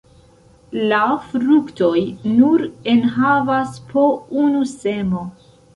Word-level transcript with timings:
La 0.91 1.01
fruktoj 1.25 1.99
nur 2.39 2.67
enhavas 2.97 3.79
po 3.95 4.11
unu 4.47 4.69
semo. 4.77 5.29